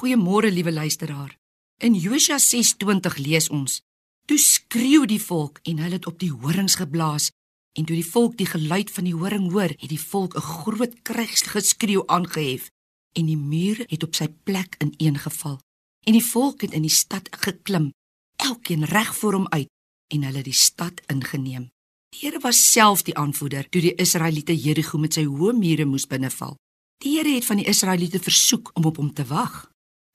Goeiemôre, 0.00 0.50
liewe 0.50 0.72
luisteraar. 0.72 1.36
In 1.76 1.94
Josua 1.94 2.38
6:20 2.38 3.18
lees 3.18 3.48
ons: 3.48 3.82
Toe 4.24 4.38
skreeu 4.38 5.06
die 5.06 5.20
volk 5.20 5.58
en 5.62 5.78
hulle 5.78 5.98
het 5.98 6.06
op 6.06 6.18
die 6.18 6.32
horings 6.32 6.74
geblaas. 6.74 7.30
En 7.76 7.84
toe 7.84 7.96
die 7.96 8.06
volk 8.06 8.36
die 8.36 8.46
geluid 8.46 8.90
van 8.90 9.04
die 9.04 9.14
horing 9.14 9.50
hoor, 9.52 9.68
het 9.76 9.88
die 9.88 10.00
volk 10.00 10.36
'n 10.36 10.40
groot 10.40 10.94
krygsgeskreeu 11.02 12.02
aangehef 12.06 12.70
en 13.12 13.26
die 13.26 13.36
muur 13.36 13.84
het 13.88 14.02
op 14.02 14.14
sy 14.14 14.28
plek 14.28 14.76
ineengeval. 14.78 15.60
En 16.06 16.12
die 16.12 16.24
volk 16.24 16.60
het 16.60 16.72
in 16.72 16.82
die 16.82 16.96
stad 17.02 17.28
geklim, 17.30 17.92
elkeen 18.36 18.84
reg 18.84 19.16
voor 19.16 19.32
hom 19.32 19.48
uit, 19.48 19.68
en 20.08 20.22
hulle 20.22 20.42
die 20.42 20.60
stad 20.66 21.00
ingeneem. 21.06 21.68
Die 22.08 22.20
Here 22.20 22.40
was 22.40 22.72
self 22.72 23.02
die 23.02 23.16
aanvoerder 23.16 23.68
toe 23.68 23.80
die 23.80 23.94
Israeliete 23.94 24.56
Jerigo 24.56 24.98
met 24.98 25.12
sy 25.12 25.24
hoë 25.24 25.52
mure 25.52 25.84
moes 25.84 26.06
binneval. 26.06 26.56
Die 26.98 27.16
Here 27.16 27.34
het 27.34 27.44
van 27.44 27.56
die 27.56 27.66
Israeliete 27.66 28.18
versoek 28.18 28.70
om 28.74 28.84
op 28.84 28.96
hom 28.96 29.12
te 29.14 29.24
wag, 29.24 29.69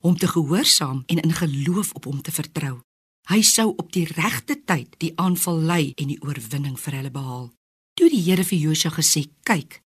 hom 0.06 0.16
te 0.16 0.28
gehoorsaam 0.30 1.02
en 1.06 1.20
in 1.20 1.34
geloof 1.34 1.92
op 1.98 2.04
hom 2.04 2.22
te 2.22 2.32
vertrou. 2.32 2.78
Hy 3.26 3.42
sou 3.42 3.72
op 3.74 3.90
die 3.92 4.06
regte 4.06 4.54
tyd 4.64 4.94
die 5.02 5.12
aanval 5.18 5.58
lei 5.58 5.84
en 5.98 6.12
die 6.12 6.20
oorwinning 6.22 6.78
vir 6.78 7.00
hulle 7.00 7.10
behaal. 7.10 7.48
Toe 7.98 8.08
die 8.12 8.22
Here 8.22 8.44
vir 8.44 8.58
Josua 8.58 8.90
gesê: 8.94 9.26
"Kyk, 9.42 9.80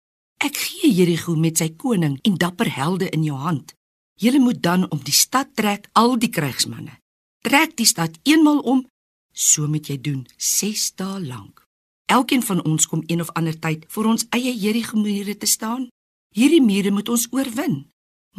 ek 0.44 0.58
gee 0.58 0.92
Jerigo 0.92 1.36
met 1.36 1.58
sy 1.58 1.70
koning 1.70 2.20
en 2.24 2.38
dapper 2.38 2.70
helde 2.76 3.10
in 3.10 3.24
jou 3.24 3.38
hand. 3.38 3.74
Julle 4.20 4.40
moet 4.40 4.64
dan 4.64 4.90
om 4.92 5.00
die 5.04 5.16
stad 5.16 5.56
trek, 5.56 5.88
al 5.94 6.18
die 6.20 6.30
krygsmanne. 6.30 7.00
Trek 7.42 7.78
die 7.78 7.86
stad 7.86 8.20
eenmal 8.24 8.60
om, 8.60 8.86
so 9.32 9.68
moet 9.68 9.88
jy 9.88 10.02
doen 10.02 10.28
6 10.38 10.96
dae 10.96 11.22
lank. 11.24 11.64
Elkeen 12.12 12.44
van 12.44 12.64
ons 12.66 12.88
kom 12.88 13.04
een 13.08 13.22
of 13.22 13.32
ander 13.40 13.60
tyd 13.60 13.86
vir 13.88 14.06
ons 14.06 14.26
eie 14.36 14.52
Jerigo 14.52 15.00
mure 15.00 15.38
te 15.38 15.46
staan. 15.46 15.88
Hierdie 16.36 16.62
mure 16.62 16.92
moet 16.92 17.10
ons 17.10 17.28
oorwin. 17.32 17.86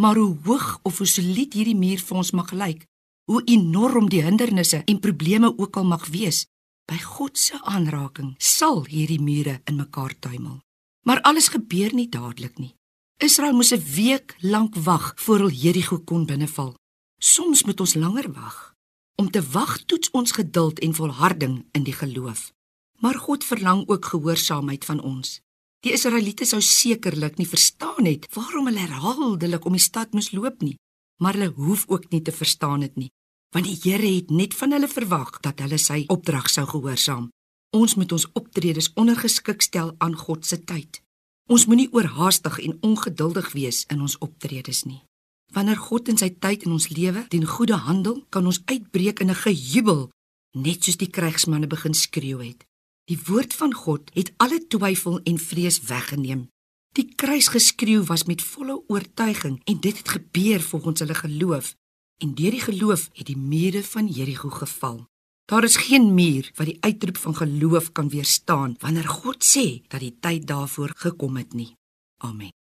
Maar 0.00 0.16
hoe 0.16 0.36
hoog 0.44 0.78
of 0.82 0.98
hoe 0.98 1.06
solied 1.06 1.52
hierdie 1.52 1.76
muur 1.76 2.00
vir 2.00 2.16
ons 2.16 2.30
mag 2.32 2.54
lyk, 2.56 2.86
hoe 3.28 3.42
enorm 3.44 4.08
die 4.08 4.22
hindernisse 4.24 4.80
en 4.88 5.00
probleme 5.00 5.50
ook 5.58 5.76
al 5.76 5.84
mag 5.84 6.06
wees, 6.08 6.46
by 6.88 6.96
God 7.04 7.36
se 7.38 7.60
aanraking 7.68 8.32
sal 8.38 8.86
hierdie 8.88 9.20
mure 9.20 9.58
in 9.68 9.76
mekaar 9.76 10.14
tuimel. 10.18 10.62
Maar 11.04 11.20
alles 11.28 11.50
gebeur 11.52 11.92
nie 11.94 12.08
dadelik 12.08 12.56
nie. 12.58 12.72
Israel 13.20 13.52
moes 13.52 13.72
'n 13.72 13.84
week 13.94 14.36
lank 14.40 14.74
wag 14.74 15.12
voor 15.16 15.36
hulle 15.38 15.60
Jerigo 15.62 15.98
kon 15.98 16.26
binneval. 16.26 16.74
Soms 17.18 17.64
moet 17.64 17.80
ons 17.80 17.94
langer 17.94 18.32
wag. 18.32 18.74
Om 19.14 19.30
te 19.30 19.42
wag 19.42 19.84
toets 19.84 20.10
ons 20.10 20.32
geduld 20.32 20.78
en 20.78 20.94
volharding 20.94 21.66
in 21.72 21.82
die 21.82 21.92
geloof. 22.02 22.52
Maar 22.98 23.14
God 23.14 23.44
verlang 23.44 23.88
ook 23.88 24.04
gehoorsaamheid 24.04 24.84
van 24.84 25.00
ons. 25.00 25.40
Die 25.84 25.92
Israeliete 25.92 26.44
sou 26.44 26.60
sekerlik 26.60 27.38
nie 27.38 27.48
verstaan 27.48 28.04
het 28.04 28.26
waarom 28.34 28.66
hulle 28.66 28.84
herhaaldelik 28.84 29.64
om 29.64 29.72
die 29.72 29.88
stad 29.88 30.12
moes 30.12 30.32
loop 30.32 30.60
nie, 30.60 30.76
maar 31.22 31.38
hulle 31.38 31.54
hoef 31.56 31.86
ook 31.88 32.10
nie 32.10 32.22
te 32.22 32.32
verstaan 32.32 32.80
dit 32.80 32.96
nie 32.96 33.10
want 33.54 33.66
die 33.66 33.78
Here 33.82 34.06
het 34.06 34.30
net 34.30 34.54
van 34.54 34.72
hulle 34.72 34.88
verwag 34.88 35.40
dat 35.44 35.60
hulle 35.62 35.78
sy 35.78 36.04
opdrag 36.12 36.48
sou 36.50 36.66
gehoorsaam. 36.70 37.28
Ons 37.74 37.96
moet 37.98 38.12
ons 38.12 38.26
optredes 38.38 38.90
ondergeskik 38.98 39.62
stel 39.62 39.94
aan 39.98 40.16
God 40.18 40.46
se 40.46 40.58
tyd. 40.64 41.02
Ons 41.50 41.66
moenie 41.66 41.90
oorhaastig 41.94 42.60
en 42.62 42.78
ongeduldig 42.86 43.52
wees 43.54 43.84
in 43.90 44.02
ons 44.06 44.18
optredes 44.22 44.84
nie. 44.86 45.02
Wanneer 45.54 45.78
God 45.82 46.08
in 46.10 46.18
sy 46.18 46.30
tyd 46.30 46.66
in 46.66 46.74
ons 46.76 46.88
lewe 46.94 47.24
ten 47.30 47.46
goeie 47.46 47.74
handel, 47.74 48.22
kan 48.30 48.46
ons 48.46 48.62
uitbreek 48.70 49.20
in 49.20 49.30
'n 49.30 49.42
gejubel, 49.42 50.10
net 50.54 50.84
soos 50.84 50.96
die 50.96 51.10
krygsmanne 51.10 51.66
begin 51.66 51.94
skreeu 51.94 52.38
het. 52.38 52.64
Die 53.10 53.18
woord 53.26 53.54
van 53.58 53.74
God 53.74 54.10
het 54.14 54.30
alle 54.38 54.60
twyfel 54.70 55.18
en 55.26 55.38
vrees 55.42 55.80
weggeneem. 55.88 56.46
Die 56.94 57.08
kruisgeskreeu 57.14 58.04
was 58.06 58.24
met 58.24 58.42
volle 58.42 58.76
oortuiging 58.86 59.60
en 59.64 59.80
dit 59.80 59.98
het 59.98 60.08
gebeur 60.08 60.62
volgens 60.62 61.02
hulle 61.02 61.14
geloof 61.14 61.74
en 62.22 62.34
deur 62.34 62.54
die 62.54 62.62
geloof 62.62 63.08
het 63.12 63.26
die 63.26 63.38
mure 63.38 63.82
van 63.82 64.06
Jerigo 64.06 64.50
geval. 64.50 65.04
Daar 65.50 65.64
is 65.64 65.76
geen 65.76 66.14
muur 66.14 66.52
wat 66.54 66.66
die 66.66 66.78
uitroep 66.80 67.16
van 67.16 67.36
geloof 67.36 67.92
kan 67.92 68.08
weerstaan 68.08 68.76
wanneer 68.78 69.08
God 69.08 69.42
sê 69.42 69.82
dat 69.88 70.00
die 70.00 70.14
tyd 70.20 70.46
daarvoor 70.46 70.94
gekom 70.96 71.36
het 71.36 71.52
nie. 71.52 71.74
Amen. 72.22 72.59